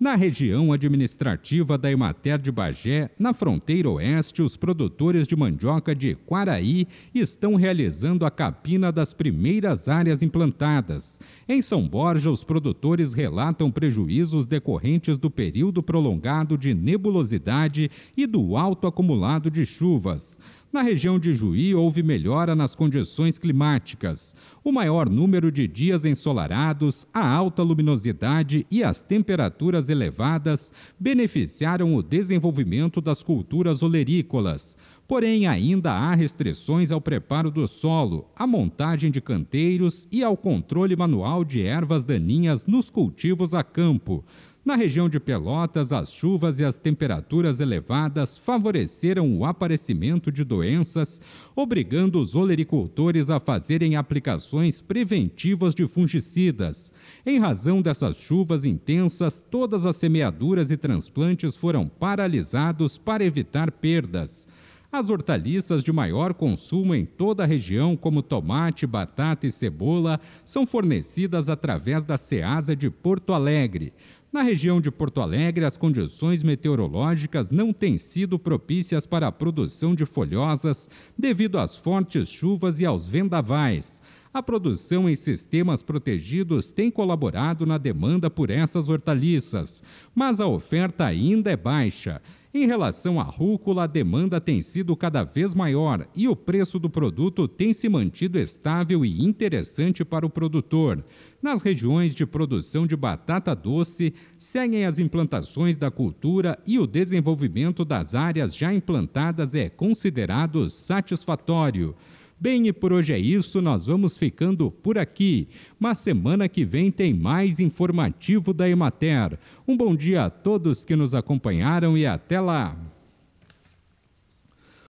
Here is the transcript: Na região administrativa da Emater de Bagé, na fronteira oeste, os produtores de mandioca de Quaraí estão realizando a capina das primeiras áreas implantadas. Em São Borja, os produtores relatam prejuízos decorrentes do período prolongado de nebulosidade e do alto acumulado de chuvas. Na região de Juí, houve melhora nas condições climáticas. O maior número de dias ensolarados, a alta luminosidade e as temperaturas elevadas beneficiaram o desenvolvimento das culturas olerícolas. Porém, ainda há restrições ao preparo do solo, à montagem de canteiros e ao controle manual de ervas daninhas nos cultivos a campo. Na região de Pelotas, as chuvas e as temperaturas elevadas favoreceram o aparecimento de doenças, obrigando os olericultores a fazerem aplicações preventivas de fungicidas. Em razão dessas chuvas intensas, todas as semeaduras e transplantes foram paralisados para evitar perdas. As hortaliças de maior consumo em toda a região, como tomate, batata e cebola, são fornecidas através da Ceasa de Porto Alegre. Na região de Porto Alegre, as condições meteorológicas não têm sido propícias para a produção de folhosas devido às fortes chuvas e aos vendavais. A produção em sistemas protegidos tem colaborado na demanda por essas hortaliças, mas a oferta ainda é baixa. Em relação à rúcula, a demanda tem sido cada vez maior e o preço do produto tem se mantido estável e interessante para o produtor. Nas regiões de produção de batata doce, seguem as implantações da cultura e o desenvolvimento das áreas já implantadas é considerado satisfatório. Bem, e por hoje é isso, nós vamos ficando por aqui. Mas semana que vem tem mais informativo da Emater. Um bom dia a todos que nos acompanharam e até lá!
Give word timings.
Na 0.00 0.14
região 0.14 0.72
administrativa 0.72 1.76
da 1.76 1.90
Emater 1.90 2.38
de 2.38 2.52
Bagé, 2.52 3.10
na 3.18 3.34
fronteira 3.34 3.90
oeste, 3.90 4.40
os 4.40 4.56
produtores 4.56 5.26
de 5.26 5.34
mandioca 5.34 5.92
de 5.92 6.14
Quaraí 6.14 6.86
estão 7.12 7.56
realizando 7.56 8.24
a 8.24 8.30
capina 8.30 8.92
das 8.92 9.12
primeiras 9.12 9.88
áreas 9.88 10.22
implantadas. 10.22 11.18
Em 11.48 11.60
São 11.60 11.88
Borja, 11.88 12.30
os 12.30 12.44
produtores 12.44 13.12
relatam 13.12 13.72
prejuízos 13.72 14.46
decorrentes 14.46 15.18
do 15.18 15.28
período 15.28 15.82
prolongado 15.82 16.56
de 16.56 16.74
nebulosidade 16.74 17.90
e 18.16 18.24
do 18.24 18.56
alto 18.56 18.86
acumulado 18.86 19.50
de 19.50 19.66
chuvas. 19.66 20.38
Na 20.70 20.82
região 20.82 21.18
de 21.18 21.32
Juí, 21.32 21.74
houve 21.74 22.02
melhora 22.02 22.54
nas 22.54 22.74
condições 22.74 23.38
climáticas. 23.38 24.36
O 24.62 24.70
maior 24.70 25.08
número 25.08 25.50
de 25.50 25.66
dias 25.66 26.04
ensolarados, 26.04 27.06
a 27.12 27.26
alta 27.26 27.62
luminosidade 27.62 28.66
e 28.70 28.84
as 28.84 29.00
temperaturas 29.00 29.88
elevadas 29.88 30.70
beneficiaram 31.00 31.94
o 31.94 32.02
desenvolvimento 32.02 33.00
das 33.00 33.22
culturas 33.22 33.82
olerícolas. 33.82 34.76
Porém, 35.08 35.46
ainda 35.46 35.90
há 35.90 36.14
restrições 36.14 36.92
ao 36.92 37.00
preparo 37.00 37.50
do 37.50 37.66
solo, 37.66 38.28
à 38.36 38.46
montagem 38.46 39.10
de 39.10 39.22
canteiros 39.22 40.06
e 40.12 40.22
ao 40.22 40.36
controle 40.36 40.94
manual 40.94 41.46
de 41.46 41.62
ervas 41.62 42.04
daninhas 42.04 42.66
nos 42.66 42.90
cultivos 42.90 43.54
a 43.54 43.64
campo. 43.64 44.22
Na 44.68 44.76
região 44.76 45.08
de 45.08 45.18
Pelotas, 45.18 45.94
as 45.94 46.12
chuvas 46.12 46.58
e 46.58 46.64
as 46.64 46.76
temperaturas 46.76 47.58
elevadas 47.58 48.36
favoreceram 48.36 49.34
o 49.34 49.46
aparecimento 49.46 50.30
de 50.30 50.44
doenças, 50.44 51.22
obrigando 51.56 52.20
os 52.20 52.34
olericultores 52.34 53.30
a 53.30 53.40
fazerem 53.40 53.96
aplicações 53.96 54.82
preventivas 54.82 55.74
de 55.74 55.86
fungicidas. 55.86 56.92
Em 57.24 57.38
razão 57.38 57.80
dessas 57.80 58.18
chuvas 58.18 58.62
intensas, 58.62 59.42
todas 59.50 59.86
as 59.86 59.96
semeaduras 59.96 60.70
e 60.70 60.76
transplantes 60.76 61.56
foram 61.56 61.88
paralisados 61.88 62.98
para 62.98 63.24
evitar 63.24 63.70
perdas. 63.70 64.46
As 64.90 65.10
hortaliças 65.10 65.84
de 65.84 65.92
maior 65.92 66.32
consumo 66.32 66.94
em 66.94 67.04
toda 67.04 67.42
a 67.42 67.46
região, 67.46 67.94
como 67.94 68.22
tomate, 68.22 68.86
batata 68.86 69.46
e 69.46 69.52
cebola, 69.52 70.18
são 70.46 70.66
fornecidas 70.66 71.50
através 71.50 72.04
da 72.04 72.16
Ceasa 72.16 72.74
de 72.74 72.88
Porto 72.88 73.34
Alegre. 73.34 73.92
Na 74.30 74.42
região 74.42 74.78
de 74.78 74.90
Porto 74.90 75.22
Alegre, 75.22 75.64
as 75.64 75.78
condições 75.78 76.42
meteorológicas 76.42 77.50
não 77.50 77.72
têm 77.72 77.96
sido 77.96 78.38
propícias 78.38 79.06
para 79.06 79.26
a 79.26 79.32
produção 79.32 79.94
de 79.94 80.04
folhosas 80.04 80.90
devido 81.16 81.58
às 81.58 81.74
fortes 81.74 82.28
chuvas 82.28 82.78
e 82.78 82.84
aos 82.84 83.08
vendavais. 83.08 84.02
A 84.32 84.42
produção 84.42 85.08
em 85.08 85.16
sistemas 85.16 85.82
protegidos 85.82 86.68
tem 86.70 86.90
colaborado 86.90 87.64
na 87.64 87.78
demanda 87.78 88.28
por 88.28 88.50
essas 88.50 88.88
hortaliças, 88.88 89.82
mas 90.14 90.38
a 90.38 90.46
oferta 90.46 91.06
ainda 91.06 91.50
é 91.50 91.56
baixa. 91.56 92.20
Em 92.52 92.66
relação 92.66 93.20
à 93.20 93.22
rúcula, 93.22 93.84
a 93.84 93.86
demanda 93.86 94.40
tem 94.40 94.60
sido 94.62 94.96
cada 94.96 95.22
vez 95.22 95.54
maior 95.54 96.06
e 96.16 96.28
o 96.28 96.34
preço 96.34 96.78
do 96.78 96.88
produto 96.88 97.46
tem 97.46 97.72
se 97.72 97.88
mantido 97.88 98.38
estável 98.38 99.04
e 99.04 99.22
interessante 99.24 100.04
para 100.04 100.26
o 100.26 100.30
produtor. 100.30 101.04
Nas 101.42 101.62
regiões 101.62 102.14
de 102.14 102.26
produção 102.26 102.86
de 102.86 102.96
batata 102.96 103.54
doce, 103.54 104.14
seguem 104.36 104.84
as 104.86 104.98
implantações 104.98 105.76
da 105.76 105.90
cultura 105.90 106.58
e 106.66 106.78
o 106.78 106.86
desenvolvimento 106.86 107.84
das 107.84 108.14
áreas 108.14 108.56
já 108.56 108.72
implantadas 108.72 109.54
é 109.54 109.68
considerado 109.68 110.68
satisfatório. 110.68 111.94
Bem, 112.40 112.68
e 112.68 112.72
por 112.72 112.92
hoje 112.92 113.12
é 113.12 113.18
isso, 113.18 113.60
nós 113.60 113.86
vamos 113.86 114.16
ficando 114.16 114.70
por 114.70 114.96
aqui. 114.96 115.48
Mas 115.76 115.98
semana 115.98 116.48
que 116.48 116.64
vem 116.64 116.88
tem 116.88 117.12
mais 117.12 117.58
informativo 117.58 118.54
da 118.54 118.68
Emater. 118.68 119.36
Um 119.66 119.76
bom 119.76 119.96
dia 119.96 120.26
a 120.26 120.30
todos 120.30 120.84
que 120.84 120.94
nos 120.94 121.16
acompanharam 121.16 121.98
e 121.98 122.06
até 122.06 122.40
lá! 122.40 122.87